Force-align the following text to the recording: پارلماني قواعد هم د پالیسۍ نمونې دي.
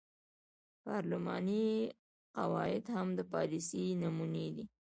پارلماني 0.85 1.67
قواعد 2.37 2.85
هم 2.95 3.07
د 3.17 3.19
پالیسۍ 3.33 3.85
نمونې 4.03 4.47
دي. 4.55 4.65